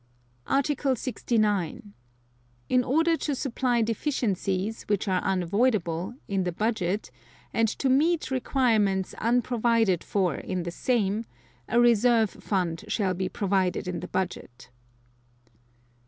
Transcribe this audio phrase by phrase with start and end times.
[0.47, 1.93] Article 69.
[2.69, 7.11] In order to supply deficiencies, which are unavoidable, in the Budget,
[7.53, 11.25] and to meet requirements unprovided for in the same,
[11.69, 14.71] a Reserve Fund shall be provided in the Budget.